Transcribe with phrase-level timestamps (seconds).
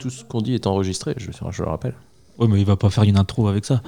[0.00, 1.94] Tout ce qu'on dit est enregistré, je, je le rappelle.
[2.38, 3.82] Ouais, mais il va pas faire une intro avec ça.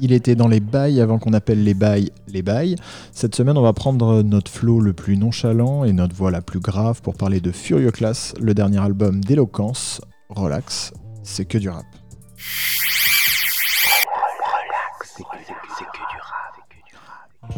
[0.00, 2.74] Il était dans les bails avant qu'on appelle les bails les bails.
[3.12, 6.58] Cette semaine, on va prendre notre flow le plus nonchalant et notre voix la plus
[6.58, 10.00] grave pour parler de Furieux Class, le dernier album d'Eloquence.
[10.30, 10.92] Relax,
[11.22, 11.86] c'est que du rap.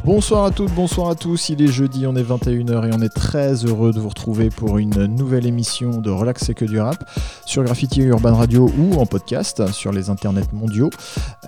[0.07, 1.49] Bonsoir à toutes, bonsoir à tous.
[1.49, 4.79] Il est jeudi, on est 21h et on est très heureux de vous retrouver pour
[4.79, 7.03] une nouvelle émission de Relax et que du rap
[7.45, 10.91] sur Graffiti Urban Radio ou en podcast sur les internets mondiaux.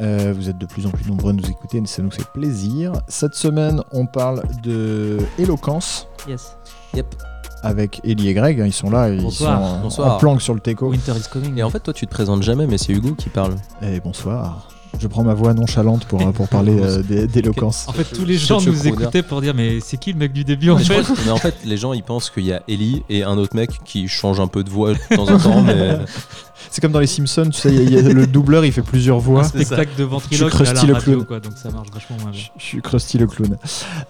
[0.01, 2.27] Euh, vous êtes de plus en plus nombreux à nous écouter et ça nous fait
[2.35, 2.93] plaisir.
[3.07, 6.09] Cette semaine, on parle de éloquence.
[6.29, 6.57] Yes.
[6.95, 7.07] Yep.
[7.63, 9.57] Avec Ellie et Greg, ils sont là, ils Bonsoir.
[9.61, 10.15] sont en- Bonsoir.
[10.17, 10.89] en planque sur le teco.
[10.91, 11.57] Winter is coming.
[11.59, 13.55] Et en fait, toi, tu te présentes jamais, mais c'est Hugo qui parle.
[13.83, 14.69] Et bonsoir.
[14.99, 17.87] Je prends ma voix nonchalante pour, pour parler euh, d'é- d'éloquence.
[17.89, 20.45] En fait, tous les gens nous écoutaient pour dire mais c'est qui le mec du
[20.45, 22.63] début en mais, fait que- mais en fait, les gens, ils pensent qu'il y a
[22.69, 25.63] Ellie et un autre mec qui change un peu de voix de temps en temps,
[25.63, 25.99] mais
[26.71, 28.73] C'est comme dans les Simpsons, tu sais, il y a- y a le doubleur, il
[28.73, 29.41] fait plusieurs voix.
[29.43, 31.25] Un spectacle de ventriloque Je suis mais à Krusty la le radio clown.
[31.27, 32.41] quoi, donc ça marche vachement moins bien.
[32.41, 33.57] Je je suis Krusty le clown.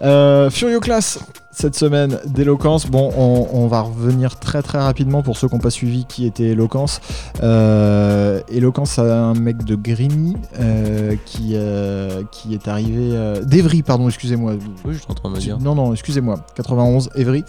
[0.01, 1.19] Euh, Furio Class,
[1.51, 2.87] cette semaine d'éloquence.
[2.87, 6.25] Bon, on, on va revenir très très rapidement pour ceux qui n'ont pas suivi qui
[6.25, 6.99] était Éloquence.
[7.43, 10.78] Euh, Éloquence, c'est un mec de Grigny euh,
[11.25, 13.09] qui, euh, qui est arrivé.
[13.13, 14.53] euh, d'Evry, pardon, excusez-moi.
[14.85, 15.57] oui, je suis en train de me dire.
[15.59, 17.43] Non, non, excusez-moi, 91, Evry,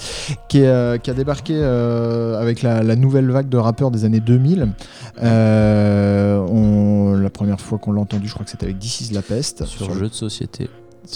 [0.49, 4.05] qui, est, euh, qui a débarqué euh, avec la, la nouvelle vague de rappeurs des
[4.05, 4.69] années 2000.
[5.23, 9.13] Euh, on- la première fois qu'on l'a entendu, je crois que c'était avec This is
[9.15, 9.65] la peste.
[9.65, 10.69] Sur jeu de société.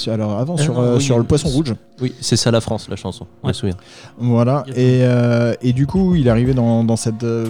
[0.08, 1.74] Alors avant, Ah sur, non, euh, oui, sur le poisson rouge.
[2.00, 3.26] Oui, c'est ça la France, la chanson.
[3.42, 3.52] Ouais.
[3.52, 3.76] souviens.
[4.18, 4.64] Voilà.
[4.70, 7.46] Et, euh, et du coup, il est arrivé dans, dans cette euh,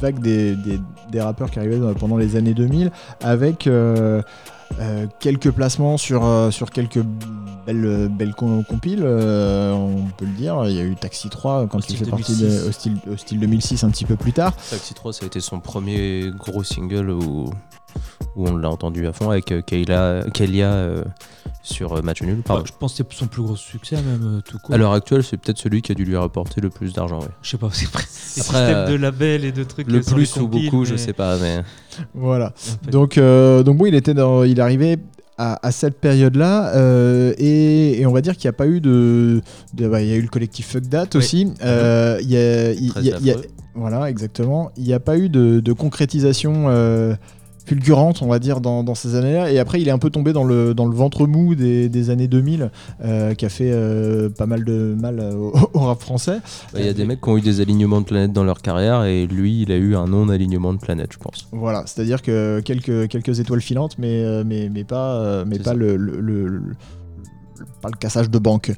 [0.00, 2.90] vague des, des- des rappeurs qui arrivaient pendant les années 2000
[3.22, 3.68] avec
[5.18, 6.22] quelques placements sur,
[6.52, 7.02] sur quelques
[7.66, 10.62] belles, belles com- compiles, on peut le dire.
[10.66, 12.62] Il y a eu Taxi 3 quand il fait partie 2006.
[12.64, 14.54] de, au, style, au style 2006 un petit peu plus tard.
[14.70, 17.50] Taxi 3, ça a été son premier gros single où,
[18.36, 21.04] où on l'a entendu à fond avec euh, Kayla, Kelia euh,
[21.62, 22.42] sur euh, Match Nul.
[22.44, 22.62] Pardon.
[22.62, 24.74] Ouais, je pense que c'est son plus gros succès même tout court.
[24.74, 27.20] À l'heure actuelle, c'est peut-être celui qui a dû lui rapporter le plus d'argent.
[27.20, 27.26] ouais.
[27.42, 30.46] je sais pas, c'est Après, systèmes euh, de labels et de trucs Le plus ou
[30.48, 31.62] beaucoup, je sais pas, mais
[32.14, 32.52] Voilà.
[32.90, 34.98] Donc, euh, donc bon, il était dans, il arrivait
[35.36, 38.80] à, à cette période-là euh, et, et on va dire qu'il n'y a pas eu
[38.80, 39.40] de,
[39.74, 41.52] de- bah, il y a eu le collectif Fuck That aussi.
[41.62, 43.46] Euh, il y a- il- très il y a- il y a- affreux.
[43.74, 44.70] voilà, exactement.
[44.76, 47.14] Il n'y a pas eu de, de concrétisation euh,
[47.70, 49.52] fulgurante, on va dire, dans, dans ces années-là.
[49.52, 52.10] Et après, il est un peu tombé dans le, dans le ventre mou des, des
[52.10, 52.70] années 2000,
[53.04, 56.38] euh, qui a fait euh, pas mal de mal au, au rap français.
[56.72, 58.60] Bah, Il y a des mecs qui ont eu des alignements de planètes dans leur
[58.60, 61.46] carrière et lui, il a eu un non-alignement de planète, je pense.
[61.52, 65.62] Voilà, c'est-à-dire que quelques, quelques étoiles filantes, mais, euh, mais, mais pas, euh, mais C'est
[65.62, 65.76] pas ça.
[65.76, 66.62] le, le- le- le-
[67.82, 68.70] pas le cassage de banque.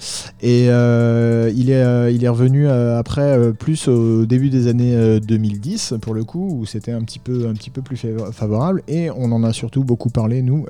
[0.42, 4.94] Et euh, il, est, euh, il est revenu euh, après plus au début des années
[4.94, 8.32] euh, 2010 pour le coup où c'était un petit peu un petit peu plus fa-
[8.32, 10.66] favorable et on en a surtout beaucoup parlé nous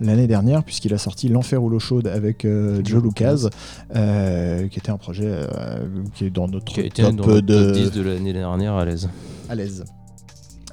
[0.00, 2.46] l'année dernière puisqu'il a sorti l'enfer ou l'eau chaude avec
[2.84, 3.48] Joe Lucas
[3.92, 5.30] qui était un projet
[6.14, 8.32] qui est dans notre Qui a été top dans le de top 10 de l'année
[8.32, 9.08] dernière à l'aise.
[9.48, 9.84] à l'aise.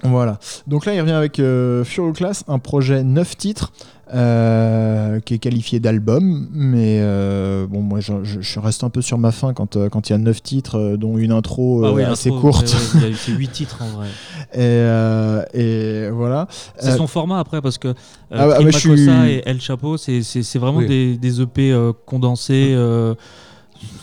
[0.03, 0.37] Voilà.
[0.67, 3.73] Donc là, il revient avec euh, Furio Class, un projet 9 titres
[4.13, 6.47] euh, qui est qualifié d'album.
[6.51, 9.89] Mais euh, bon, moi, je, je- je reste un peu sur ma faim quand euh,
[9.89, 12.67] quand il y a 9 titres, dont une intro Ah euh, oui, assez courte.
[12.67, 14.07] ouais, ouais, Il y a eu fait 8 titres en vrai.
[14.53, 16.47] Et, euh, et voilà.
[16.79, 17.93] C'est Euh, son format après parce que euh,
[18.31, 20.87] Ah bah, bah, je suis- et El Chapeau, c'est- c'est c'est vraiment Oui.
[20.87, 22.71] des, des EP euh, condensés.
[22.73, 23.13] euh,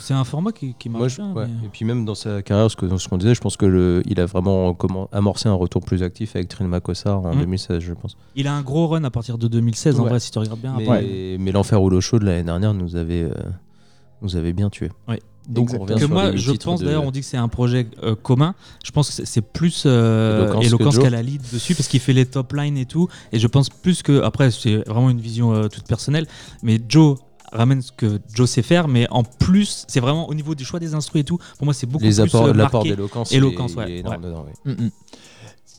[0.01, 1.33] c'est un format qui, qui marche Moi, je- bien.
[1.33, 1.47] ouais.
[1.61, 4.21] mais- Et puis même dans sa carrière, ce qu'on disait, je pense que le, il
[4.21, 7.41] a vraiment comment, amorcé un retour plus actif avec Trin Makossa en Mm.
[7.41, 8.17] 2016, je pense.
[8.37, 10.11] Il a un gros run à partir de 2016 en Ouais.
[10.11, 10.75] vrai si tu regardes bien.
[10.79, 13.33] Mais, mais l'enfer ou l'eau chaude l'année dernière nous avait, euh,
[14.23, 14.91] nous avait bien tué.
[15.47, 18.15] Donc on que moi, je pense de- d'ailleurs, on dit que c'est un projet euh,
[18.15, 18.55] commun.
[18.83, 22.25] Je pense que c'est- plus euh, Éloquence qu'à la lead dessus parce qu'il fait les
[22.25, 23.09] top lines et tout.
[23.31, 26.27] Et je pense plus que après, c'est vraiment une vision euh, toute personnelle.
[26.63, 27.19] Mais Joe
[27.55, 30.81] ramène ce que Joe sait faire, mais en plus, c'est vraiment au niveau du choix
[30.81, 31.39] des instruments et tout.
[31.57, 34.03] Pour moi, c'est beaucoup les plus apports, euh, l'apport d'éloquence, Éloquence, ouais.
[34.03, 34.73] dedans, oui.
[34.73, 34.91] Mm, mm.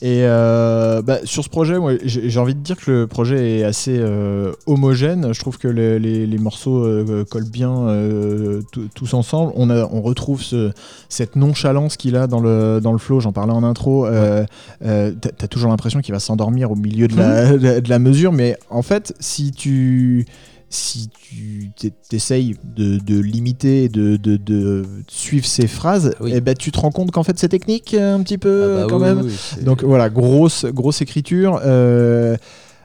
[0.01, 3.97] Et euh, bah, sur ce projet, j'ai envie de dire que le projet est assez
[3.97, 5.33] euh, homogène.
[5.33, 8.61] Je trouve que les, les- les morceaux euh, collent bien euh,
[8.93, 9.53] tous ensemble.
[9.55, 10.73] On, a, on retrouve ce-
[11.07, 13.21] cette nonchalance qu'il a dans le, dans le flow.
[13.21, 14.05] J'en parlais en intro.
[14.05, 14.45] Euh,
[14.83, 18.33] euh, T'as toujours l'impression qu'il va s'endormir au milieu de la, de la mesure.
[18.33, 20.25] Mais en fait, si tu
[20.69, 21.71] si tu
[22.09, 26.31] t'essayes de, de limiter, de, de, de suivre ses phrases, Oui.
[26.35, 28.81] eh ben, tu te rends compte qu'en fait c'est technique euh, un petit peu Ah
[28.81, 29.21] bah quand oui, même.
[29.21, 31.59] oui, Donc voilà, grosse, grosse écriture.
[31.63, 32.35] Euh,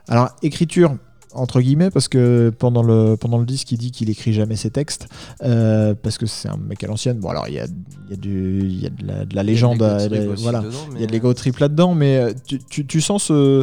[0.08, 0.96] alors, écriture
[1.32, 4.70] entre guillemets, parce que pendant le, pendant le disque, il dit qu'il écrit jamais ses
[4.70, 5.06] textes,
[5.44, 7.20] euh, parce que c'est un mec à l'ancienne.
[7.20, 10.02] Bon, alors il y a, y a, y a de, la, de la légende, Il
[10.02, 10.58] y a de l'ego trip aussi voilà.
[10.60, 13.62] dedans, Il y a mais- de l'ego trip là-dedans, mais tu, tu- tu sens ce.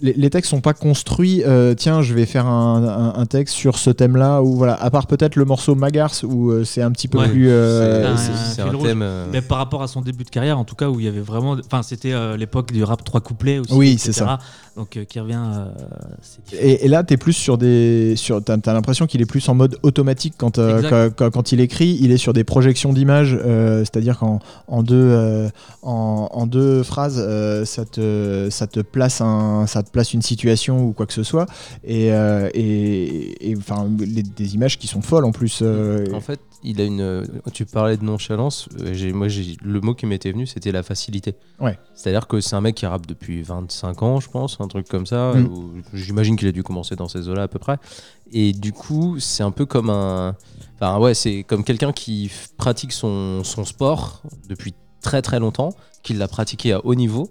[0.00, 1.42] Les, les textes sont pas construits.
[1.44, 4.74] euh, tiens, je vais faire un, un- un texte sur ce thème-là, ou voilà.
[4.74, 7.28] À part peut-être le morceau Magars où euh, c'est un petit peu Ouais.
[7.28, 7.48] plus.
[7.50, 9.02] euh, C'est- un- thème.
[9.02, 11.08] euh, Mais par rapport à son début de carrière, en tout cas, où il y
[11.08, 11.56] avait vraiment.
[11.66, 13.72] Enfin, c'était euh, l'époque du rap trois couplets aussi.
[13.74, 14.38] Oui, c'est ça.
[14.76, 15.38] Donc, euh, qui revient.
[15.38, 15.66] euh.
[16.60, 19.54] Et, et là, t'es plus sur des, sur, t'as, t'as l'impression qu'il est plus en
[19.54, 21.98] mode automatique quand, euh, quand, quand- quand il écrit.
[22.00, 24.38] Il est sur des projections d'images, euh, c'est-à-dire qu'en
[24.68, 25.48] en deux, euh,
[25.82, 30.22] en, en deux phrases, euh, ça te, ça te place un, ça te place une
[30.22, 31.46] situation ou quoi que ce soit.
[31.84, 35.60] Et, euh, et, enfin, des images qui sont folles en plus.
[35.62, 37.24] euh, En fait, il a une.
[37.52, 38.68] Tu parlais de nonchalance.
[38.80, 39.28] euh, Moi,
[39.64, 41.34] le mot qui m'était venu, c'était la facilité.
[41.60, 41.78] Ouais.
[41.94, 45.06] C'est-à-dire que c'est un mec qui rappe depuis 25 ans, je pense, un truc comme
[45.06, 45.32] ça.
[45.34, 45.82] Mm.
[45.94, 47.78] J'imagine qu'il a dû commencer dans ces eaux-là à peu près.
[48.32, 50.36] Et du coup, c'est un peu comme un.
[50.76, 55.70] Enfin, ouais, c'est comme quelqu'un qui pratique son, son sport depuis très très longtemps,
[56.02, 57.28] qui l'a pratiqué à haut niveau.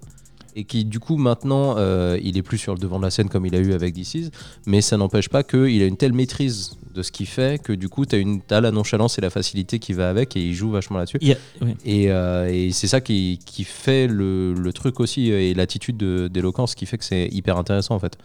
[0.54, 3.30] Et qui du coup maintenant euh, il est plus sur le devant de la scène
[3.30, 4.30] comme il a eu avec This Is,
[4.66, 7.88] mais ça n'empêche pas qu'il a une telle maîtrise de ce qu'il fait que du
[7.88, 8.16] coup tu
[8.50, 11.18] as, la nonchalance et la facilité qui va avec et il joue vachement là-dessus.
[11.22, 15.96] Et, euh, et c'est ça qui, qui fait le, le truc aussi euh, et l'attitude
[15.96, 18.18] de- d'éloquence qui fait que c'est hyper intéressant en fait.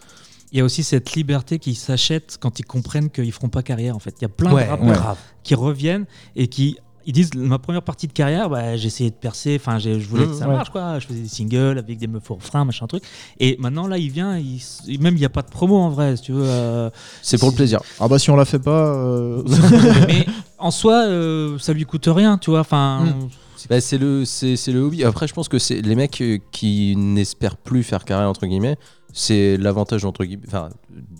[0.52, 3.94] Il y a aussi cette liberté qui s'achète quand ils comprennent qu'ils feront pas carrière.
[3.96, 5.16] En fait, il y a plein Ouais, de rappeurs ouais.
[5.44, 9.14] qui reviennent et qui ils disent ma première partie de carrière bah, j'ai essayé de
[9.16, 10.54] percer enfin j'ai- je voulais que Mmh, ça ouais.
[10.54, 13.02] marche quoi je faisais des singles avec des meufs au refrain machin truc
[13.40, 14.60] et maintenant là il vient il,
[15.00, 16.90] même il n'y a pas de promo en vrai si tu veux euh,
[17.22, 17.80] C'est pour le plaisir.
[17.98, 18.94] Ah bah si on la fait pas.
[18.94, 19.42] euh,
[20.08, 20.26] mais
[20.58, 23.28] en soi euh, ça lui coûte rien tu vois enfin Mm.
[23.68, 25.02] Bah, c'est le, c'est, c'est le hobby.
[25.02, 28.76] Après, je pense que c'est les mecs euh, qui n'espèrent plus faire carrière entre guillemets.
[29.12, 30.68] C'est l'avantage entre guillemets, enfin,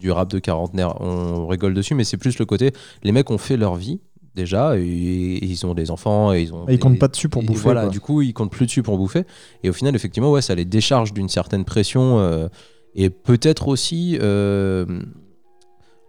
[0.01, 1.01] du rap de quarantenaire.
[1.01, 2.73] On rigole dessus, mais c'est plus le côté.
[3.03, 3.99] Les mecs ont fait leur vie
[4.39, 6.65] déjà et, et ils ont des enfants et ils ont.
[6.69, 7.61] ils des- comptent pas dessus pour et bouffer.
[7.65, 7.91] Voilà, quoi.
[7.91, 9.25] du coup, ils comptent plus dessus pour bouffer.
[9.63, 12.49] Et au final, effectivement, ouais, ça les décharge d'une certaine pression euh,
[12.95, 14.17] et peut-être aussi.
[14.23, 14.87] euh,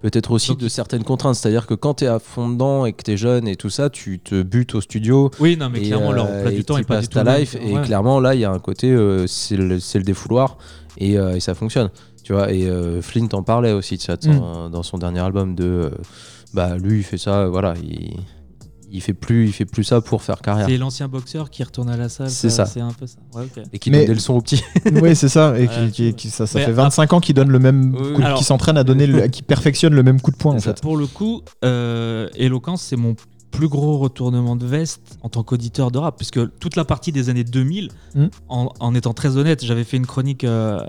[0.02, 2.94] Peut-être aussi Donc, de certaines contraintes, c'est-à-dire que quand tu es à fond dedans et
[2.94, 5.80] que tu es jeune et tout ça, tu te butes au studio, oui non mais
[5.82, 7.44] et, clairement leur euh, et du temps est pas du tout ta même.
[7.62, 7.82] et Ouais.
[7.82, 10.58] clairement là il y a un côté euh, c'est le, c'est le défouloir
[10.98, 11.90] et, euh, et ça fonctionne
[12.24, 15.54] tu vois et euh, Flint en parlait aussi de ça son- dans son dernier album
[15.54, 15.90] de euh,
[16.54, 18.18] bah lui il fait ça euh, voilà il,
[18.92, 21.90] il fait plus il fait plus ça pour faire carrière c'est l'ancien boxeur qui retourne
[21.90, 22.66] à la salle C'est ça.
[22.66, 24.64] c'est un peu ça Ouais, et qui Mais- donne des leçons aux petits
[25.02, 25.54] oui, c'est ça.
[25.60, 28.14] Et qui, qui- tu- qui- ça, fait 25 ans qu'il donne le même Oui, oui.
[28.14, 30.56] coup de- Alors- qui s'entraîne à donner, le- qui perfectionne le même coup de poing
[30.56, 30.74] en C'est ça.
[30.76, 30.82] fait.
[30.82, 33.16] Pour le coup, euh, Eloquence, c'est mon
[33.52, 37.30] plus gros retournement de veste en tant qu'auditeur de rap, puisque toute la partie des
[37.30, 38.26] années 2000, Mm.
[38.48, 40.80] en, en étant très honnête, j'avais fait une chronique euh,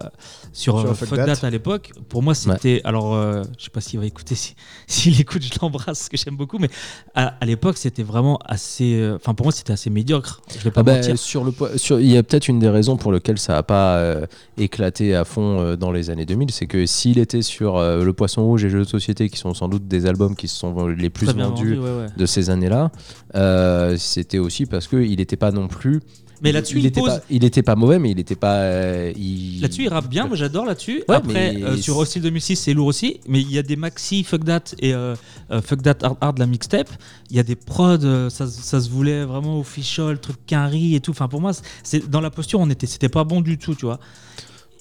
[0.53, 1.37] sur, Sur euh, Fuck That.
[1.37, 1.93] That à l'époque.
[2.09, 2.81] Pour moi, c'était.
[2.85, 4.55] Alors, euh, je sais pas s'il va écouter, si-
[4.87, 6.71] s'il écoute, je l'embrasse, parce que j'aime beaucoup, mais
[7.15, 8.95] à, à l'époque, c'était vraiment assez.
[8.95, 10.41] euh, Enfin, pour moi, c'était assez médiocre.
[10.51, 11.19] Je vais pas Ah bah, mentir.
[11.19, 13.97] sur le sur- il y a peut-être une des raisons pour lesquelles ça n'a pas
[13.99, 14.27] euh,
[14.57, 18.13] éclaté à fond euh, dans les années 2000 c'est que s'il était sur euh, le
[18.13, 20.87] poisson rouge et jeux de société qui sont sans doute des albums qui se sont
[20.89, 22.07] les plus vendus vendu, ouais, ouais.
[22.17, 22.91] de ces années-là,
[23.35, 26.01] euh, c'était aussi parce qu'il n'était pas non plus.
[26.43, 27.11] Mais là-dessus, il, était pose.
[27.11, 28.61] pas, il était pas mauvais, mais il était pas.
[28.61, 31.03] euh, il- Là-dessus, il rappe bien, moi j'adore là-dessus.
[31.07, 33.77] Ouais, Après, mais euh, sur Hostile 2006, c'est lourd aussi, mais il y a des
[33.77, 35.15] maxi Fuck That et euh,
[35.63, 36.89] Fuck That Hard Hard, la mixtape.
[37.31, 41.11] Il y a des prods, ça, ça se voulait vraiment official, truc quinri et tout.
[41.11, 41.53] Enfin, pour moi,
[41.83, 44.01] c'est dans la posture, on était, c'était pas bon du tout, tu vois.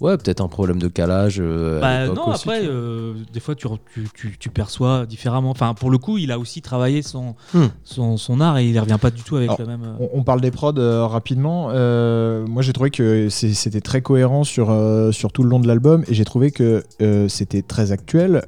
[0.01, 1.39] Ouais, peut-être un problème de calage.
[1.41, 5.05] euh, Bah, non, aussi, après, tu euh, des fois, tu, re- tu, tu- tu perçois
[5.05, 5.49] différemment.
[5.49, 7.65] Enfin, pour le coup, il a aussi travaillé son, Hmm.
[7.83, 9.83] son, son art et il ne revient pas du tout avec Alors, le même.
[9.83, 11.69] euh, On, on parle des prods euh, rapidement.
[11.71, 15.67] Euh, moi, j'ai trouvé que c'était très cohérent sur, euh, sur tout le long de
[15.67, 18.43] l'album et j'ai trouvé que euh, c'était très actuel,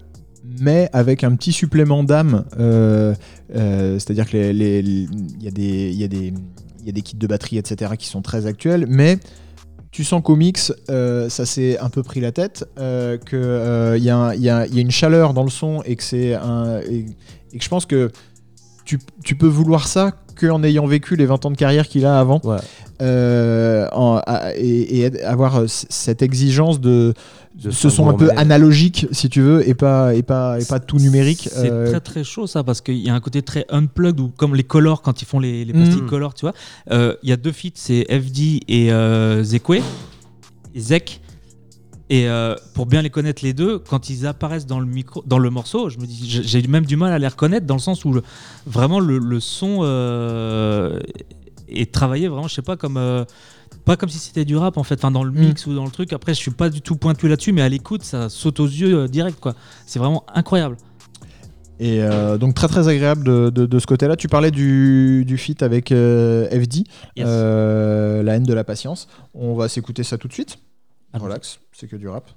[0.62, 2.46] mais avec un petit supplément d'âme.
[2.60, 3.14] euh,
[3.56, 6.34] euh, C'est-à-dire que les- les- les- il y, a des- il y, a des-
[6.80, 9.20] il y a des kits de batterie, etc., qui sont très actuels, mais
[9.92, 14.10] tu sens qu'au mix, euh, ça s'est un peu pris la tête, euh, qu'il y,
[14.10, 16.04] a un- il y a- il y a une chaleur dans le son et que
[16.04, 16.80] c'est un.
[16.90, 17.06] Et,
[17.54, 18.10] et que je pense que
[18.86, 22.20] tu, tu peux vouloir ça qu'en ayant vécu les 20 ans de carrière qu'il a
[22.20, 22.40] avant.
[22.44, 22.58] Ouais.
[23.02, 27.14] Euh, en- à- et, avoir euh, cette exigence De
[27.60, 28.40] ce fin son un peu gourmet.
[28.40, 31.50] analogique, si tu veux, et pas, et pas, et pas tout numérique.
[31.52, 34.30] C'est euh, très très chaud ça parce qu'il y a un côté très unplugged ou
[34.30, 36.08] comme les colors quand ils font les, les pastilles Mhm.
[36.10, 36.54] color, tu vois.
[36.92, 39.82] Euh, Il y a deux feats, c'est FD et euh, Zekwe,
[40.78, 41.20] Zek.
[42.10, 45.40] Et euh, pour bien les connaître les deux, quand ils apparaissent dans le micro, dans
[45.40, 48.04] le morceau, je me dis, j'ai même du mal à les reconnaître dans le sens
[48.04, 48.20] où
[48.66, 51.00] vraiment le, le son euh,
[51.70, 52.98] est travaillé vraiment, je sais pas comme.
[52.98, 53.24] euh,
[53.86, 55.40] pas comme si c'était du rap en fait, enfin, dans le Mm.
[55.40, 56.14] mix ou dans le truc.
[56.14, 59.00] Après, je suis pas du tout pointu là-dessus, mais à l'écoute, ça saute aux yeux
[59.02, 59.56] euh, direct quoi.
[59.86, 60.78] C'est vraiment incroyable.
[61.80, 64.16] Et euh, donc très très agréable de, de- de ce côté-là.
[64.16, 66.84] Tu parlais du, du feat avec euh, FD,
[67.18, 67.26] Yes.
[67.28, 69.08] la haine de la patience.
[69.34, 70.60] On va s'écouter ça tout de suite.
[71.14, 72.30] Relax, c'est que du rap.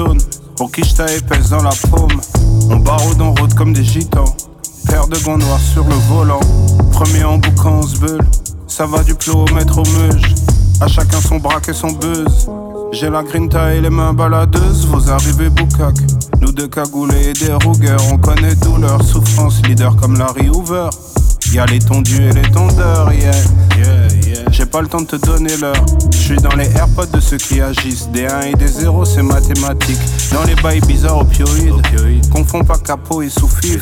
[0.00, 0.18] Stone.
[0.56, 2.20] Pour qui je épaisse dans la paume.
[2.70, 4.34] On baroude en route comme des gitans.
[4.86, 6.40] Paire de gants noirs sur le volant.
[6.92, 8.18] Premier en boucan, on se.
[8.66, 10.34] Ça va du plomètre au meuge.
[10.80, 12.48] À chacun son braque et son buzz.
[12.92, 14.86] J'ai la grinta et les mains baladeuses.
[14.86, 15.96] Vos arrivées boucac.
[16.40, 18.00] Nous deux cagoulés et des rougueurs.
[18.10, 20.88] On connaît douleur, souffrance, leader comme Larry Hoover.
[21.52, 23.32] Y'a les tondus et les tondeurs, yeah,
[23.76, 24.29] yeah, yeah.
[24.70, 25.84] Pas le temps de te donner l'heure.
[26.12, 28.08] J'suis dans les AirPods de ceux qui agissent.
[28.10, 29.98] Des 1 et des 0, c'est mathématique.
[30.32, 31.74] Dans les bails bizarres opioïdes.
[32.30, 33.80] Confonds pas capot et sous-fil.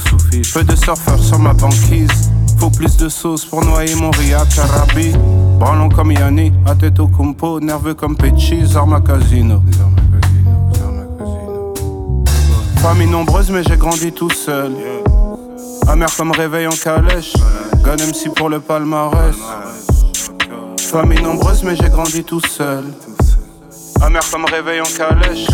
[0.54, 2.30] Peu de surfeurs sur ma banquise.
[2.58, 5.12] Faut plus de sauce pour noyer mon riz à Carabi.
[5.58, 7.60] Branlons comme Yanni, à tête au compo.
[7.60, 9.62] Nerveux comme Pecci, Zarma Casino.
[12.76, 14.72] Famille nombreuse, mais j'ai grandi tout seul.
[15.86, 17.34] Amer comme réveil en calèche.
[17.84, 19.36] Gun MC pour le palmarès.
[20.90, 22.82] Famille nombreuse, mais j'ai grandi tout seul.
[24.00, 25.46] Amer comme réveil en calèche.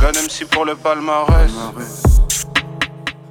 [0.00, 1.52] Gun MC pour le palmarès.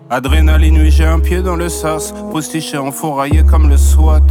[0.10, 2.14] Adrénaline, oui, j'ai un pied dans le sas.
[2.32, 4.22] Postiché enfouraillé comme le SWAT.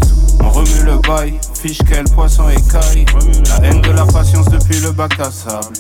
[0.41, 3.05] On remue le bail, fiche quel poisson écaille.
[3.51, 5.77] La haine de la patience depuis le bac à sable.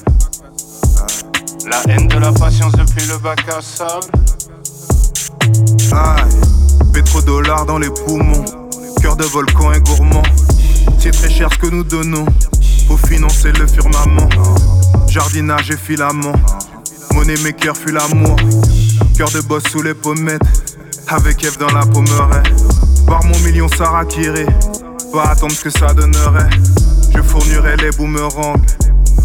[1.66, 4.12] La haine de la patience depuis le bac à sable.
[5.92, 8.44] Aïe, pétrodollars dans les poumons,
[9.00, 10.22] cœur de volcan et gourmand.
[11.00, 12.26] C'est très cher ce que nous donnons,
[12.86, 14.28] pour financer le firmament.
[15.08, 16.34] Jardinage et filament,
[17.14, 18.36] monnaie maker fut l'amour.
[19.16, 20.42] Cœur de boss sous les pommettes,
[21.08, 22.42] avec F dans la pommeraie.
[23.06, 24.46] Voir mon million s'arakirer,
[25.12, 26.50] pas attendre ce que ça donnerait.
[27.14, 28.60] Je fournirai les boomerangs,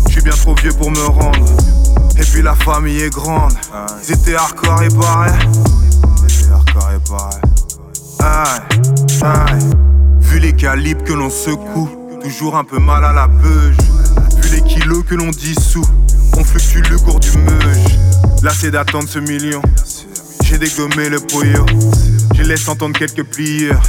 [0.07, 1.45] je suis bien trop vieux pour me rendre.
[2.17, 3.53] Et puis la famille est grande,
[4.07, 5.33] ils étaient hardcore et pareil.
[6.27, 7.41] C'était hardcore et pareil.
[8.19, 8.61] Aïe,
[9.23, 9.92] aïe.
[10.43, 11.89] Les calibres que l'on secoue,
[12.21, 13.77] toujours un peu mal à la beuge.
[14.41, 15.87] Vu les kilos que l'on dissout,
[16.37, 17.97] on fluctue le cours du meuge.
[18.43, 19.61] Lassé d'attendre ce million,
[20.43, 21.65] j'ai dégommé le poyo.
[22.35, 23.81] Je laisse entendre quelques plieurs.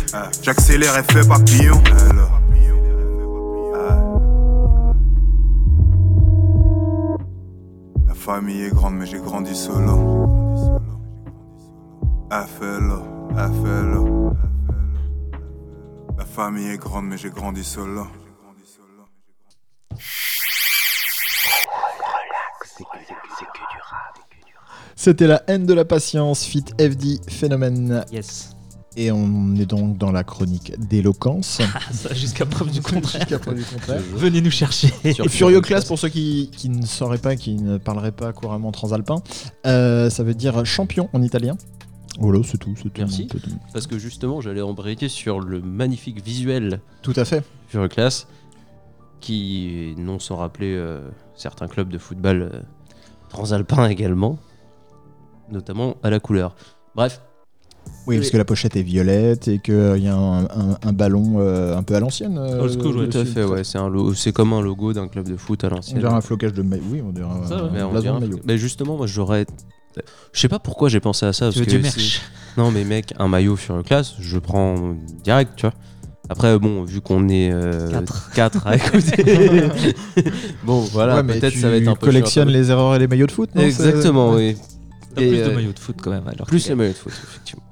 [0.42, 1.82] J'accélère et fais papillon.
[8.06, 10.28] La famille est grande, mais j'ai grandi solo.
[12.30, 13.02] FLO,
[13.34, 14.34] FLO.
[16.18, 18.06] La famille est grande, mais j'ai grandi solo.
[24.96, 28.04] C'était la haine de la patience, fit FD Phénomène.
[28.12, 28.50] Yes.
[28.96, 31.60] Et on est donc dans la chronique d'éloquence.
[31.92, 33.20] Ça, jusqu'à preuve du contraire.
[33.22, 34.00] Jusqu'à preuve du contraire.
[34.14, 34.88] Venez nous chercher.
[35.12, 38.32] Sur- Et Furio Class, pour ceux qui, qui ne sauraient pas, qui ne parleraient pas
[38.32, 39.16] couramment transalpin,
[39.66, 41.56] euh, ça veut dire champion en italien.
[42.18, 42.90] Voilà, c'est tout, c'est tout.
[42.98, 43.28] Merci.
[43.72, 47.42] Parce que justement, j'allais embrayer sur le magnifique visuel Tout à fait.
[47.68, 48.28] Fury Class,
[49.20, 51.00] qui non sans rappeler euh,
[51.34, 52.60] certains clubs de football euh,
[53.30, 54.38] transalpins également,
[55.50, 56.54] notamment à la couleur.
[56.94, 57.20] Bref,
[58.06, 61.40] Oui, parce que la pochette est violette et qu'il y a un, un- un ballon
[61.40, 62.38] euh, un peu à l'ancienne.
[62.38, 65.28] euh, school, tout à fait, ouais, c'est un lo- c'est comme un logo d'un club
[65.28, 65.98] de foot à On l'ancienne.
[65.98, 66.82] dirait un flocage de maillot.
[66.90, 67.82] Oui, on dirait un, Ça, ouais.
[67.82, 68.40] on dirait de un- maillot.
[68.44, 69.46] mais justement, moi j'aurais.
[70.32, 71.50] Je sais pas pourquoi j'ai pensé à ça.
[71.50, 75.52] Tu veux parce du que Non, mais mec, un maillot Fury Class, je prends direct,
[75.56, 75.74] tu vois.
[76.30, 78.30] Après, bon, vu qu'on est euh, Quatre.
[78.34, 79.24] quatre à écouter,
[80.64, 82.58] bon, voilà, Ouais, peut-être tu ça va être un peu collectionnes chiant.
[82.58, 84.56] les erreurs et les maillots de foot, non Exactement, oui.
[85.14, 86.26] Plus de euh, maillots de foot quand même.
[86.26, 87.62] Alors Plus les maillots de foot, effectivement.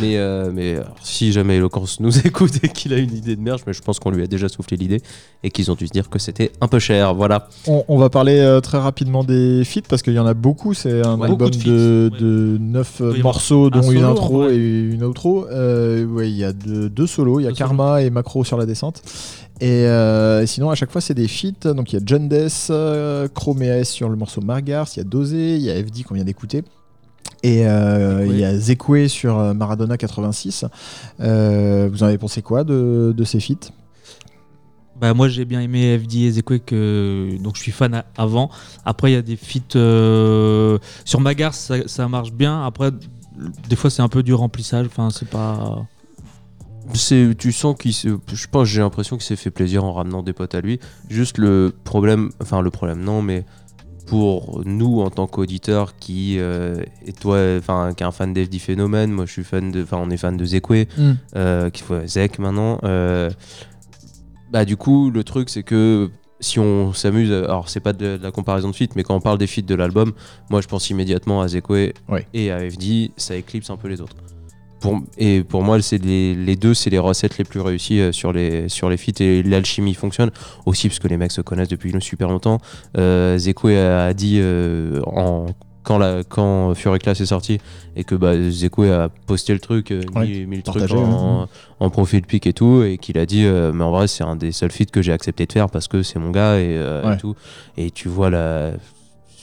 [0.00, 3.40] Mais, euh, mais alors, si jamais Eloquence nous écoute et qu'il a une idée de
[3.42, 5.02] merch, mais je pense qu'on lui a déjà soufflé l'idée
[5.42, 7.14] et qu'ils ont dû se dire que c'était un peu cher.
[7.14, 7.48] Voilà.
[7.66, 10.72] On, on va parler euh, très rapidement des feats parce qu'il y en a beaucoup.
[10.72, 13.82] C'est un Ouais, album de de, feats, de 9 Il doit y morceaux, dont un
[13.90, 15.46] une solo, intro et une outro.
[15.48, 17.40] Euh, ouais, il y a deux, deux solos.
[17.40, 19.02] Il y a Deux Karma et Macro sur la descente.
[19.60, 21.74] Et euh, sinon, à chaque fois, c'est des feats.
[21.74, 24.88] Donc, il y a John Death, euh, Chrome et sur le morceau Margars.
[24.94, 26.62] Il y a Dosé, il y a FD qu'on vient d'écouter.
[27.42, 30.64] Et euh, il y a Zekwe sur euh, Maradona 86.
[31.20, 33.70] Euh, vous en avez pensé quoi de, de ces feats?
[35.00, 38.50] Bah, moi j'ai bien aimé FD et Zekwe que donc je suis fan avant.
[38.84, 42.64] Après il y a des feats euh, sur Magar ça, ça marche bien.
[42.64, 42.90] Après
[43.68, 44.86] des fois c'est un peu du remplissage.
[44.86, 45.86] Enfin c'est pas.
[46.94, 50.22] C'est, tu sens qu'il se, je pense, j'ai l'impression qu'il s'est fait plaisir en ramenant
[50.22, 50.80] des potes à lui.
[51.10, 53.44] Juste le problème, enfin le problème, non, mais
[54.08, 58.58] pour nous en tant qu'auditeurs qui euh, et toi, enfin qui est un fan d'FD
[58.58, 60.86] Phénomène, moi je suis fan de, enfin on est fan de Zekwe,
[61.36, 62.78] euh, qu'il faut Zek maintenant.
[62.84, 63.30] euh,
[64.50, 66.10] bah du coup le truc c'est que
[66.40, 69.20] si on s'amuse, alors c'est pas de, de la comparaison de feats, mais quand on
[69.20, 70.12] parle des feats de l'album,
[70.50, 71.92] moi je pense immédiatement à Zekwe
[72.32, 74.16] et à FD, ça éclipse un peu les autres.
[74.80, 78.12] Pour, et pour moi, c'est les, les deux, c'est les recettes les plus réussies euh,
[78.12, 80.30] sur les, sur les feats et l'alchimie fonctionne
[80.66, 82.60] aussi parce que les mecs se connaissent depuis super longtemps.
[82.96, 85.46] Euh, Zekwe a, dit euh, en,
[85.82, 87.58] quand, la, quand Fury Class est sorti
[87.96, 91.48] et que bah, Zekwe a posté le truc, euh, Ouais, mis, mis le truc en,
[91.80, 94.36] en profil pic et tout, et qu'il a dit, euh, mais en vrai, c'est un
[94.36, 97.04] des seuls feats que j'ai accepté de faire parce que c'est mon gars et, euh,
[97.04, 97.14] Ouais.
[97.14, 97.34] et tout.
[97.76, 98.70] Et tu vois la.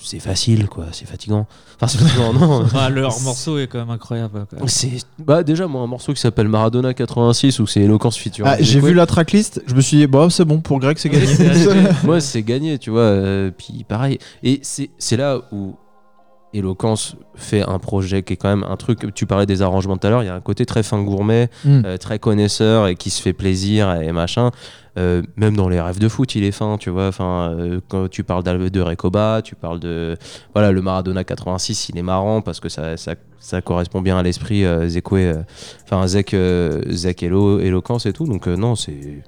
[0.06, 1.48] C'est facile, quoi, c'est fatigant.
[1.76, 2.66] Enfin, c'est fatigant, non.
[2.76, 4.46] Ah, leur morceau est quand même incroyable.
[4.50, 4.68] quoi.
[4.68, 8.46] C'est bah déjà moi un morceau qui s'appelle Maradona 86 où c'est éloquence feature.
[8.48, 11.10] Ah, J'ai vu la tracklist, je me suis dit, bon, c'est bon, pour Greg, c'est
[11.10, 11.28] gagné.
[12.04, 13.02] Moi c'est gagné, tu vois.
[13.02, 14.20] euh, puis pareil.
[14.44, 15.76] Et c'est c'est là où
[16.58, 19.14] Eloquence fait un projet qui est quand même un truc.
[19.14, 20.24] Tu parlais des arrangements tout à l'heure.
[20.24, 21.82] Il y a un côté très fin gourmet, Mm.
[21.86, 24.52] euh, très connaisseur et qui se fait plaisir et machin.
[24.98, 27.08] Euh, même dans les rêves de foot, il est fin, tu vois.
[27.08, 30.16] Enfin, euh, quand tu parles de Recoba, tu parles de
[30.54, 34.24] voilà le Maradona 86, il est marrant parce que ça, ça, ça correspond bien à
[34.24, 35.34] l'esprit Zekwe,
[35.84, 36.34] enfin Zek,
[36.90, 38.26] Zek Elo, Eloquence et tout.
[38.26, 39.22] Donc non, c'est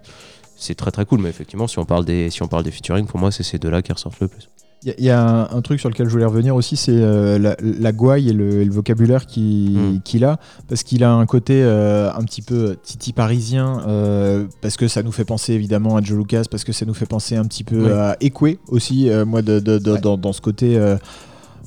[0.55, 1.19] c'est très très cool.
[1.19, 3.59] Mais effectivement, si on parle des si on parle des featuring, pour moi, c'est ces
[3.59, 4.47] deux-là qui ressortent le plus.
[4.83, 6.77] Il y a- il y, a un, un truc sur lequel je voulais revenir aussi,
[6.77, 10.01] c'est euh, la, la gouaille et le, et le vocabulaire qui- Mm.
[10.03, 10.37] qu'il a,
[10.69, 15.01] parce qu'il a un côté euh, un petit peu titi parisien, euh, parce que ça
[15.01, 17.63] nous fait penser évidemment à Joe Lucas, parce que ça nous fait penser un petit
[17.63, 17.91] peu Oui.
[17.91, 19.99] à Ekwe aussi, euh, moi, de, de- de- Ouais.
[19.99, 20.77] dans, dans ce côté.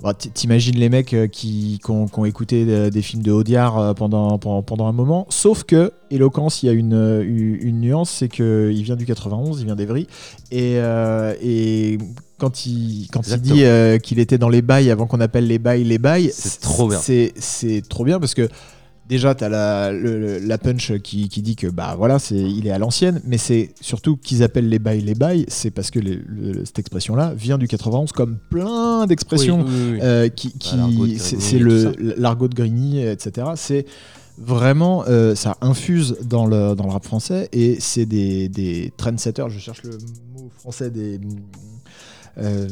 [0.00, 3.22] Euh, bah, T'imagines les mecs euh, qui, qui ont, qui ont écouté des, des films
[3.22, 6.94] de Audiard euh, pendant, pendant, pendant un moment, sauf que Éloquence, il y a une,
[6.94, 10.06] euh, nuance, c'est qu'il vient du 91, il vient d'Evry,
[10.50, 11.98] et, euh, et
[12.38, 13.54] quand il, quand il Exactement.
[13.54, 16.60] dit euh, qu'il était dans les bails avant qu'on appelle les bails les bails, C'est
[16.60, 16.98] trop bien.
[16.98, 18.48] C'est trop bien parce que
[19.10, 22.36] déjà tu as la, le- le- la punch qui, qui dit que bah voilà, c'est
[22.36, 25.90] il est à l'ancienne, mais c'est surtout qu'ils appellent les bails les bails, c'est parce
[25.90, 29.98] que les- le- cette expression là vient du 91 comme plein d'expressions Oui, oui, oui.
[30.02, 33.48] euh, qui, de c'est le l'argot de Grigny, etc.
[33.56, 33.84] C'est
[34.38, 39.50] vraiment euh, ça infuse dans le dans le rap français et c'est des, des trendsetters.
[39.50, 39.90] Je cherche le
[40.34, 41.20] mot français des
[42.38, 42.68] euh,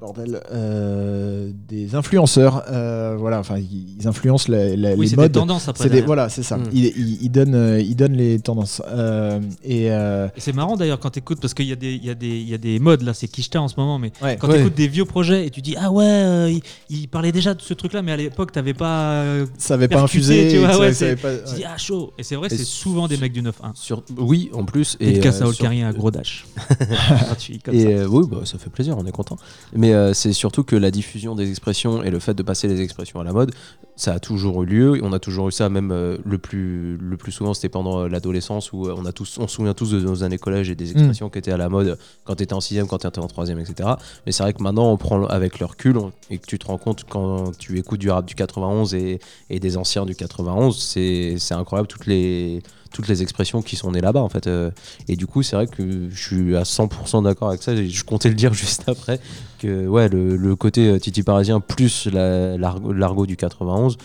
[0.00, 2.64] bordel euh, des influenceurs.
[2.70, 5.32] euh, voilà, enfin ils ils influencent la- la- Oui, les c'est des modes.
[5.32, 5.88] tendances après.
[5.88, 6.56] Des, voilà, c'est ça.
[6.56, 6.64] Mm.
[6.72, 8.82] Ils, ils- ils donnent, euh, ils donnent les tendances.
[8.88, 12.04] Euh, et euh, Et c'est marrant d'ailleurs quand t'écoutes parce qu'il y, a des- il
[12.04, 14.12] y, a des- il y a des modes là, c'est Kishta en ce moment, mais
[14.22, 14.36] ouais.
[14.40, 14.58] quand Ouais.
[14.58, 17.60] t'écoutes des vieux projets et tu dis ah ouais, euh, il, il parlait déjà de
[17.62, 19.12] ce truc-là, mais à l'époque t'avais pas.
[19.12, 20.48] euh, ça avait pas infusé.
[20.50, 22.12] tu vois, ça- ouais, ça pas- tu dis ah chaud.
[22.18, 23.72] Et c'est vrai, Et c'est souvent des mecs du 9-1.
[23.74, 24.02] Sur...
[24.16, 24.96] Oui, en plus.
[25.00, 26.46] Et Et, casse à euh, Olcarien à gros dash.
[27.26, 27.88] Gratuit, comme Et ça.
[27.88, 29.36] euh, oui, bah, ça fait plaisir, on est content.
[29.74, 32.80] Mais euh, c'est surtout que la diffusion des expressions et le fait de passer les
[32.80, 33.52] expressions à la mode,
[33.96, 35.00] ça a toujours eu lieu.
[35.02, 38.08] On a toujours eu ça, même euh, le, plus, le plus souvent, c'était pendant euh,
[38.08, 40.90] l'adolescence où on, a tous, on se souvient tous de nos années collège et des
[40.92, 43.26] expressions qui étaient à la mode quand tu étais en 6 quand tu étais en
[43.26, 43.90] 3 etc.
[44.26, 46.66] Mais c'est vrai que maintenant, on prend avec le recul on- et que tu te
[46.66, 50.78] rends compte quand tu écoutes du rap du 91 et, et des anciens du 91,
[50.78, 54.46] c'est c'est incroyable toutes les, toutes les expressions qui sont nées là-bas en fait.
[54.46, 54.70] Euh,
[55.08, 57.74] et du coup, c'est vrai que je suis à 100% d'accord avec ça.
[57.74, 59.20] Je comptais le dire juste après
[59.58, 63.96] que ouais, le, côté euh, Titi parisien plus la- l'argot du 91,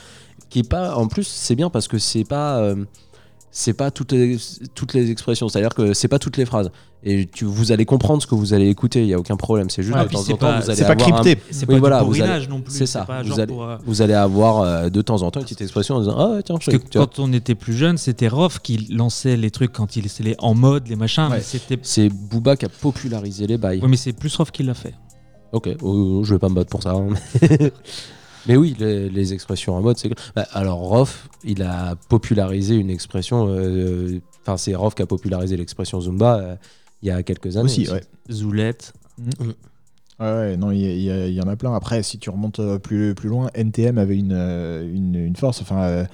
[0.49, 0.95] qui pas.
[0.95, 2.73] En plus, c'est bien parce que c'est pas.
[3.57, 4.37] C'est pas toutes les,
[4.73, 6.71] toutes les expressions, c'est-à-dire que c'est pas toutes les phrases.
[7.05, 9.69] Et tu, vous allez comprendre ce que vous allez écouter, il y a aucun problème.
[9.69, 11.41] C'est juste Ouais, de temps en temps, pas- vous allez C'est pas avoir un- crypté.
[11.51, 12.73] C'est oui, pas voilà, du vous allez- non plus.
[12.73, 15.39] c'est ça, pas vous allez- pour, euh, vous allez avoir euh, de temps en temps
[15.39, 18.27] une petite expression en disant Ah tiens, Parce que quand on était plus jeune, c'était
[18.27, 21.29] Rof qui lançait les trucs quand il était en mode, les machins.
[21.31, 21.39] Ouais.
[21.41, 21.79] C'était.
[21.81, 23.79] c'est Booba qui a popularisé les bails.
[23.81, 24.95] Oui, mais c'est plus Rof qui l'a fait.
[25.53, 26.91] Ok, oh, je vais pas me battre pour ça.
[26.91, 27.07] hein.
[28.47, 30.09] Mais oui, les, les expressions en mode, c'est.
[30.35, 33.47] Bah, alors, Rof, il a popularisé une expression.
[33.49, 36.55] euh, Enfin, c'est Rof qui a popularisé l'expression Zumba euh,
[37.01, 37.65] il y a quelques années.
[37.65, 38.03] Aussi, ouais.
[38.31, 38.93] Zoulette.
[39.39, 39.47] Ouais,
[40.19, 40.79] ouais, non, il
[41.33, 41.73] y, en a plein.
[41.75, 45.61] Après, si tu remontes euh, plus, plus loin, NTM avait une, euh, une, une force.
[45.61, 46.05] Enfin, euh,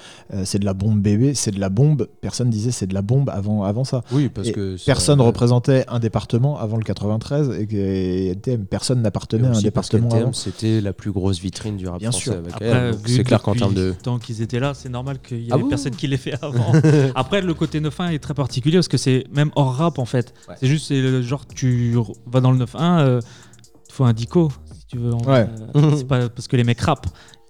[0.44, 2.08] c'est de la bombe bébé, c'est de la bombe.
[2.22, 4.04] Personne disait c'est de la bombe avant, avant ça.
[4.12, 4.78] Oui, parce Et que.
[4.78, 10.10] ça- Personne représentait un département avant le 93 et NTM, personne n'appartenait à un département
[10.10, 10.34] avant.
[10.34, 12.34] c'était la plus grosse vitrine du rap Bien français sûr.
[12.34, 12.96] avec Après, elle.
[13.06, 13.94] C'est clair qu'en termes de.
[14.02, 16.34] temps qu'ils étaient là, c'est normal qu'il y Ah ait bon personne qui l'ait fait
[16.44, 16.72] avant.
[17.16, 20.34] Après, le côté 9-1 est très particulier parce que c'est même hors rap en fait.
[20.50, 20.56] Ouais.
[20.60, 23.51] C'est juste, c'est le genre, tu vas dans le 9-1, euh, il
[23.92, 24.50] faut un dico
[24.80, 25.14] si tu veux.
[25.14, 25.48] Ouais.
[25.76, 27.08] euh, c'est pas parce que les mecs rappent.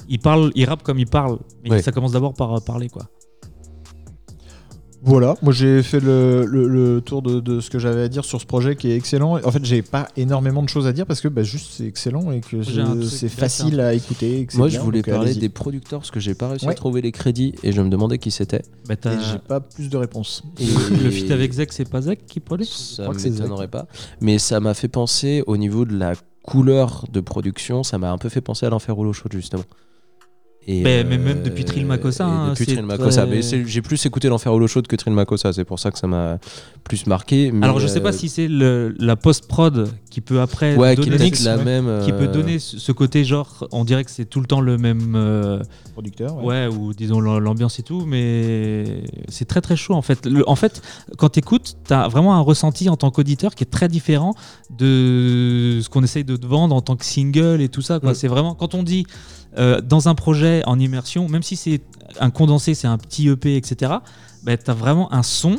[0.10, 1.40] Ils parlent, ils rappent comme ils parlent.
[1.64, 1.82] Mais Ouais.
[1.82, 3.04] ça commence d'abord par euh, parler quoi.
[5.04, 8.24] Voilà, moi j'ai fait le, le- le tour de, de ce que j'avais à dire
[8.24, 9.40] sur ce projet qui est excellent.
[9.44, 12.32] En fait, j'ai pas énormément de choses à dire parce que bah, juste c'est excellent
[12.32, 14.42] et que c'est facile à écouter.
[14.42, 16.50] et que c'est Moi, bien, je voulais donc, parler des producteurs parce que j'ai pas
[16.50, 16.74] réussi Ouais.
[16.74, 18.62] à trouver les crédits et je me demandais qui c'était.
[18.88, 20.44] Bah, t'as- Et j'ai pas plus de réponses.
[20.60, 20.66] Et-
[21.04, 22.68] Le feat avec Zek, c'est pas Zek qui produit?
[22.68, 23.88] Ça crois que c'est m'étonnerait pas.
[24.20, 28.18] Mais ça m'a fait penser au niveau de la couleur de production, ça m'a un
[28.18, 29.64] peu fait penser à l'enfer rouleau chaud justement.
[30.68, 33.26] Et, Mais- mais même depuis Trill Makossa, et hein, depuis Trill Makossa.
[33.26, 36.06] très- j'ai plus écouté l'enfer rouleau chaud que Trill Makossa, c'est pour ça que ça
[36.06, 36.38] m'a
[36.84, 37.52] plus marqué.
[37.52, 41.02] mais, Alors je sais pas euh, si c'est la post-prod qui peut après Ouais, qui
[41.02, 42.02] est donner, peut-être la même.
[42.06, 44.78] qui peut euh, donner ce côté genre, on dirait que c'est tout le temps le
[44.78, 45.14] même...
[45.16, 46.36] euh, Producteur.
[46.38, 46.68] ouais.
[46.68, 50.28] Ouais, ou disons l'am- l'ambiance et tout, mais c'est très très chaud en fait.
[50.28, 50.84] Le- en fait,
[51.18, 54.36] quand t'écoutes, t'as vraiment un ressenti en tant qu'auditeur qui est très différent
[54.78, 58.00] de ce qu'on essaye de te vendre en tant que single et tout ça.
[58.00, 58.12] quoi.
[58.12, 58.16] Mm.
[58.16, 59.06] C'est vraiment quand on dit
[59.58, 61.82] euh, dans un projet en immersion, même si c'est
[62.20, 63.94] un condensé, c'est un petit EP, etc.
[64.44, 65.58] Bah, t'as vraiment un son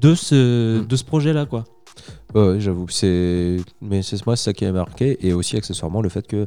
[0.00, 0.86] de ce Mm.
[0.86, 1.64] de ce projet-là, quoi.
[2.34, 2.86] Ouais, j'avoue.
[2.88, 6.46] C'est, mais c'est moi, c'est ça qui m'a marqué, et aussi accessoirement le fait que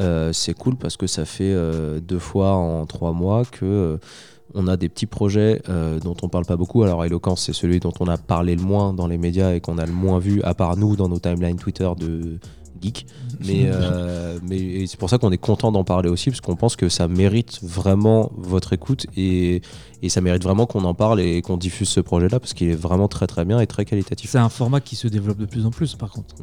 [0.00, 3.98] euh, c'est cool parce que ça fait euh, deux fois en trois mois que euh,
[4.54, 5.60] on a des petits projets
[6.02, 6.82] dont on parle pas beaucoup.
[6.82, 9.76] Alors, Eloquence, c'est celui dont on a parlé le moins dans les médias et qu'on
[9.76, 12.38] a le moins vu, à part nous dans nos timelines Twitter de
[12.80, 13.06] geek.
[13.46, 16.76] Mais, euh, mais c'est pour ça qu'on est content d'en parler aussi, parce qu'on pense
[16.76, 19.62] que ça mérite vraiment votre écoute et,
[20.02, 22.74] et ça mérite vraiment qu'on en parle et qu'on diffuse ce projet-là, parce qu'il est
[22.74, 24.30] vraiment très très bien et très qualitatif.
[24.30, 26.34] C'est un format qui se développe de plus en plus, par contre.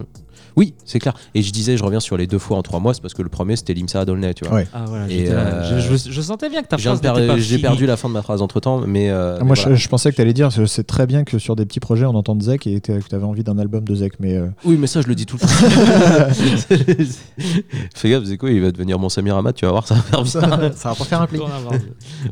[0.57, 1.13] Oui, c'est clair.
[1.33, 3.21] Et je disais, je reviens sur les deux fois en trois mois, c'est parce que
[3.21, 4.55] le premier c'était Limsa Adolnay, tu vois.
[4.55, 4.67] Ouais.
[4.73, 7.85] Ah voilà, Et, euh, je, je- je sentais bien que ta phrase per- J'ai perdu
[7.85, 9.09] la fin de ma phrase entre temps, mais.
[9.09, 9.75] euh, Ah, mais moi, voilà.
[9.75, 12.05] je, je pensais que tu allais dire c'est très bien que sur des petits projets,
[12.05, 14.13] on entende Zek et que tu avais envie d'un album de Zek.
[14.19, 15.47] Mais euh, Oui, mais ça, je le dis tout le temps.
[17.95, 20.27] Fais gaffe, Zeko, il va devenir mon Samir Hamad, tu vas voir, ça va faire
[20.27, 20.73] ça, bizarre.
[20.75, 21.39] ça va pas faire un pli.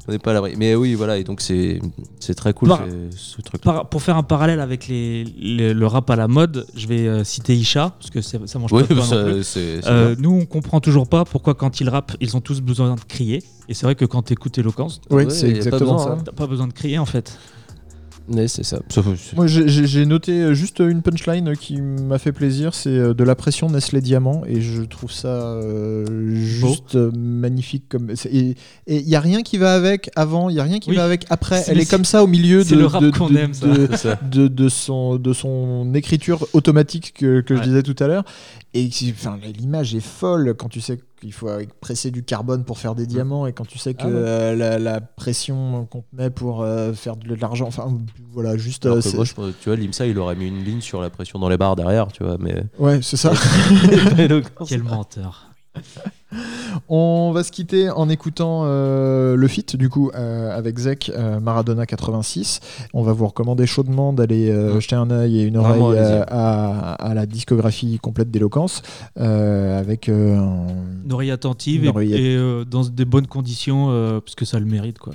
[0.07, 0.53] On n'est pas à l'abri.
[0.57, 1.79] Mais oui, voilà, et donc c'est
[2.19, 2.85] c'est très cool Par-
[3.15, 3.61] ce, truc.
[3.61, 7.07] Par- pour faire un parallèle avec les, les- le rap à la mode, je vais
[7.07, 9.43] euh, citer Isha, parce que ça mange Oui, pas de pain non plus.
[9.43, 12.95] ça- Euh, nous, on comprend toujours pas pourquoi quand ils rappent, ils ont tous besoin
[12.95, 13.43] de crier.
[13.69, 16.11] Et c'est vrai que quand tu écoutes Eloquence, Oui, c'est exactement besoin, ça.
[16.13, 16.23] hein.
[16.25, 17.37] t'as pas besoin de crier en fait.
[18.29, 18.79] Mais c'est ça.
[19.35, 23.69] Moi, j'ai- noté juste une punchline qui m'a fait plaisir, c'est euh, de la pression
[23.69, 26.05] Nestlé Diamant, et je trouve ça euh,
[26.35, 27.83] juste euh, magnifique.
[27.89, 28.55] Comme et
[28.87, 30.95] il y a rien qui va avec avant, il y a rien qui Oui.
[30.95, 31.63] va avec après.
[31.67, 33.67] Elle est comme ça au milieu de c'est le rap de- qu'on de- aime, ça.
[33.67, 34.19] de- c'est ça.
[34.31, 38.23] de, de son, de son écriture automatique que, que je disais tout à l'heure.
[38.73, 41.49] Et enfin, l'image est folle quand tu sais qu'il faut
[41.81, 44.13] presser du carbone pour faire des diamants et quand tu sais que Ah ouais.
[44.13, 47.65] euh, la, la pression qu'on te met pour euh, faire de l'argent.
[47.67, 47.97] Enfin,
[48.31, 48.85] voilà, juste.
[48.85, 51.01] Alors euh, que c'est- moi, je- tu vois, Limsa, il aurait mis une ligne sur
[51.01, 52.63] la pression dans les barres derrière, tu vois, mais.
[52.77, 53.31] Ouais, c'est ça.
[54.67, 55.49] Quel menteur.
[56.89, 61.39] On va se quitter en écoutant euh, le feat du coup euh, avec Zek euh,
[61.39, 62.59] Maradona 86.
[62.93, 67.13] On va vous recommander chaudement d'aller jeter un œil et une oreille euh, à, à
[67.13, 68.81] la discographie complète d'Éloquence
[69.19, 70.67] euh, avec euh, un-
[71.05, 74.45] Une oreille attentive Une et, oreille- et, euh, dans des bonnes conditions, euh, parce que
[74.45, 75.13] ça le mérite quoi.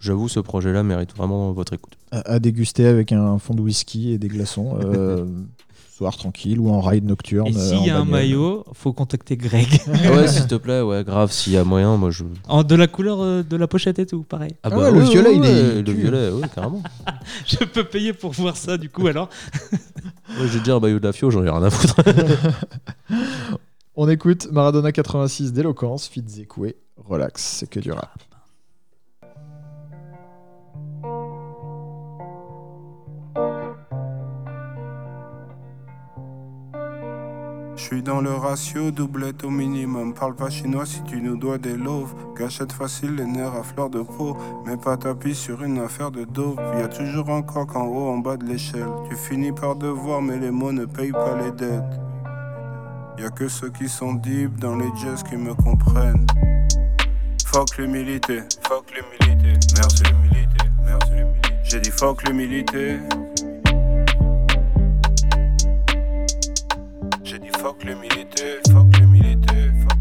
[0.00, 1.94] J'avoue, ce projet-là mérite vraiment votre écoute.
[2.12, 4.76] à, à déguster avec un fond de whisky et des glaçons.
[5.96, 7.46] soir tranquille ou en ride nocturne.
[7.46, 9.80] Et euh, s'il y a un maillot, faut contacter Greg.
[9.86, 12.24] Ah ouais, s'il te plaît, ouais, grave, s'il y a moyen, moi je.
[12.48, 14.56] En- de la couleur euh, de la pochette et tout, pareil.
[14.64, 16.82] Ah ouais, le violet, il est- Le violet, ouais, carrément.
[17.46, 19.28] Je peux payer pour voir ça du coup alors.
[20.36, 21.96] Moi, j'ai déjà un maillot de la FIO, j'en ai rien à foutre.
[23.96, 28.10] On écoute Maradona 86 d'éloquence, Fit Zekoué, relax, c'est que du rap.
[37.84, 40.14] Je suis dans le ratio doublette au minimum.
[40.14, 42.14] Parle pas chinois si tu nous dois des loaves.
[42.34, 44.38] Gâchette facile, les nerfs à fleur de peau.
[44.64, 46.58] Mais pas tapis sur une affaire de dope.
[46.78, 48.88] Y a toujours un coq en haut, en bas de l'échelle.
[49.10, 52.00] Tu finis par devoir, mais les mots ne payent pas les dettes.
[53.18, 56.26] Y a que ceux qui sont deep dans les jazz qui me comprennent.
[57.44, 59.58] Fuck l'humilité, fuck l'humilité.
[59.76, 61.50] Merci l'humilité, merci l'humilité.
[61.64, 63.00] J'ai dit fuck l'humilité.
[68.70, 69.16] Fuck fuck
[69.82, 69.98] fuck.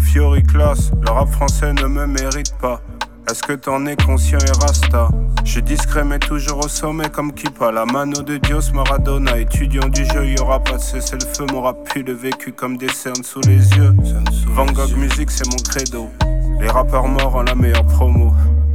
[0.00, 2.80] Fiori classe, le rap français ne me mérite pas.
[3.28, 5.08] Est-ce que t'en es conscient et rasta?
[5.44, 9.38] Je suis discret mais toujours au sommet comme Kipa La mano de Dios Maradona.
[9.38, 12.76] Étudiant du jeu, y aura pas de cessez le feu M'aura pu le vécu comme
[12.76, 13.94] des cernes sous les yeux.
[14.48, 16.10] Van Gogh musique c'est mon credo.
[16.60, 18.32] Les rappeurs morts ont la meilleure promo.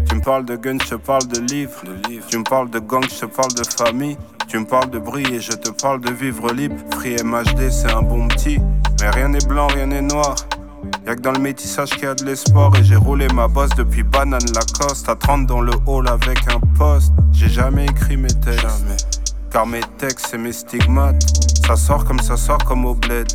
[0.10, 1.84] Tu me parles de guns, je te parle de livres.
[2.28, 4.18] Tu me parles de gang, je te parle de famille
[4.50, 6.76] tu me parles de briller, je te parle de vivre libre.
[6.92, 8.60] Free MHD, c'est un bon petit.
[9.00, 10.36] Mais rien n'est blanc, rien n'est noir.
[11.06, 13.70] Y'a que dans le métissage qu'il y a de l'espoir et j'ai roulé ma bosse
[13.78, 17.14] depuis Banane Lacoste à 30 dans le hall avec un poste.
[17.32, 18.62] J'ai jamais écrit mes textes.
[18.62, 18.98] Jamais.
[19.52, 21.22] Car mes textes c'est mes stigmates.
[21.68, 23.28] Ça sort comme ça sort comme au bled.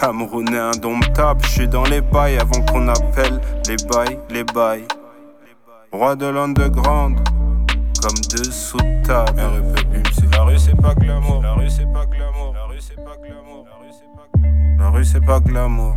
[0.00, 4.86] Camerounais indomptable, je suis dans les bails avant qu'on appelle les bails, les bails.
[5.92, 7.16] Roi de l'underground,
[8.02, 9.36] comme dessous de table.
[9.36, 9.62] La rue
[10.66, 13.92] c'est pas glamour, la rue c'est pas glamour, la rue c'est pas glamour, la rue
[13.92, 14.78] c'est pas glamour.
[14.78, 15.94] La rue c'est pas glamour.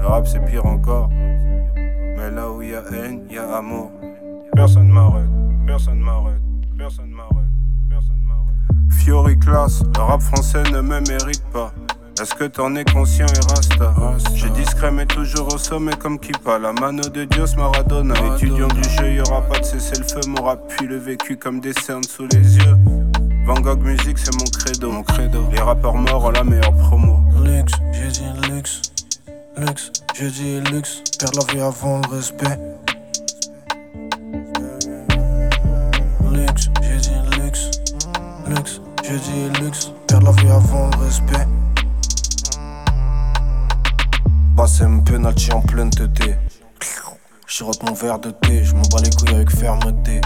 [0.00, 1.08] Le rap c'est pire encore.
[1.08, 3.90] Mais là où y a haine, y a amour.
[4.54, 5.30] Personne m'arrête,
[5.66, 6.42] personne m'arrête,
[6.76, 7.52] personne m'arrête,
[7.88, 8.92] m'arrête.
[8.92, 9.36] Fiori
[9.96, 11.72] le rap français ne me mérite pas.
[12.18, 13.94] Est-ce que t'en es conscient et rasta,
[14.34, 18.82] J'ai discret mais toujours au sommet comme Kipa La mano de Dios Maradona Étudiant du
[18.82, 22.04] jeu, y aura pas de cesser le feu M'aura pu le vécu comme des cernes
[22.04, 22.76] sous les yeux.
[23.46, 25.44] Van Gogh musique c'est mon credo, mon credo.
[25.52, 27.20] Les rappeurs morts ont la meilleure promo.
[27.44, 28.82] Luxe, j'ai dit luxe
[29.56, 32.58] Luxe, je dis luxe, perdre la vie avant le respect.
[36.32, 37.70] Luxe, je dis luxe,
[38.46, 41.46] luxe, je dis luxe, perdre la vie avant le respect.
[44.60, 46.36] Basse un penalty en pleine tété.
[47.46, 50.20] Chirote mon verre de thé, je me bats les couilles avec fermeté.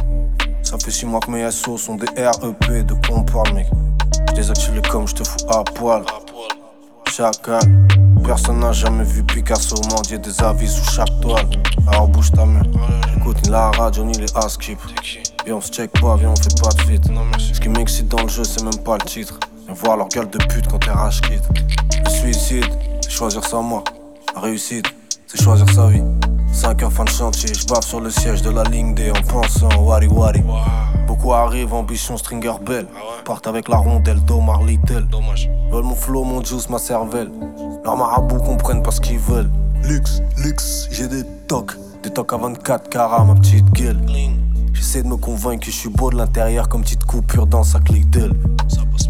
[0.64, 3.68] Ça fait 6 mois que mes SO sont des REP, de quoi on parle, mec?
[4.34, 6.02] Désactive les comme je te fous à poil.
[7.12, 7.60] Chacal.
[8.24, 11.48] Personne n'a jamais vu Picasso mendier des avis sous chaque toile.
[11.86, 12.62] Alors bouge ta main.
[13.16, 14.80] Écoute ni la radio ni les askip.
[15.46, 17.04] Viens on se check pas, viens on fait pas de vite.
[17.38, 19.38] Ce qui m'excite dans le jeu c'est même pas le titre.
[19.66, 21.48] Viens voir leur gueule de pute quand t'es rage quitte.
[22.04, 22.66] Le suicide,
[23.00, 23.84] c'est choisir sa mort.
[24.34, 24.86] La réussite,
[25.28, 26.02] c'est choisir sa vie.
[26.52, 29.22] 5 heures fin de chantier, je bave sur le siège de la ligne D en
[29.22, 30.42] pensant wari wari.
[31.06, 32.86] Beaucoup arrivent, ambition Stringer Bell.
[33.24, 35.06] Partent avec la rondelle d'Omar Little.
[35.70, 37.30] Veulent mon flow, mon juice, ma cervelle.
[37.84, 39.50] Leurs marabouts comprennent pas ce qu'ils veulent.
[39.84, 41.76] Luxe, luxe, j'ai des tocs.
[42.02, 44.00] Des tocs à 24 carats, ma petite gueule.
[44.72, 47.78] J'essaie de me convaincre que je suis beau de l'intérieur comme petite coupure dans sa
[47.78, 48.32] clique d'elle.
[48.66, 49.08] Ça passe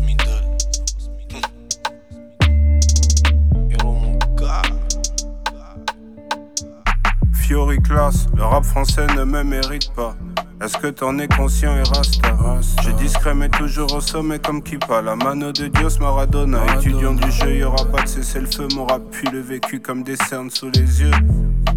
[7.47, 10.17] Fiori classe, le rap français ne me mérite pas.
[10.63, 12.35] Est-ce que t'en es conscient et rasta,
[12.83, 17.31] J'ai discret mais toujours au sommet comme Kipa La mano de Dios Maradona, Étudiant du
[17.31, 20.17] jeu, y aura pas de cesser le feu Mon rap puis le vécu comme des
[20.17, 21.11] cernes sous les yeux.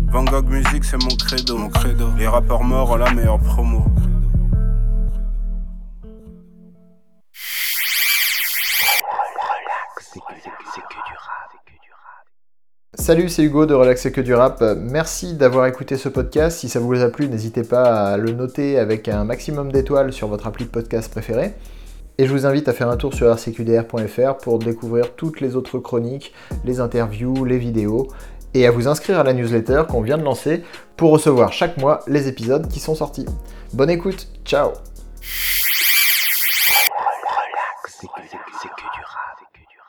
[0.10, 2.08] Van Gogh musique c'est mon credo, mon credo.
[2.18, 3.86] Les rappeurs morts ont la meilleure promo
[13.08, 14.62] Salut, c'est Hugo de Relaxer que du rap.
[14.78, 16.60] Merci d'avoir écouté ce podcast.
[16.60, 20.28] Si ça vous a plu, n'hésitez pas à le noter avec un maximum d'étoiles sur
[20.28, 21.54] votre appli de podcast préféré.
[22.18, 25.80] Et je vous invite à faire un tour sur rcqdr.fr pour découvrir toutes les autres
[25.80, 26.34] chroniques,
[26.66, 28.10] les interviews, les vidéos,
[28.54, 30.64] et à vous inscrire à la newsletter qu'on vient de lancer
[30.98, 33.26] pour recevoir chaque mois les épisodes qui sont sortis.
[33.72, 34.72] Bonne écoute, ciao